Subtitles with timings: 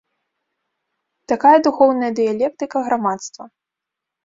[1.33, 3.43] Такая духоўная дыялектыка грамадства.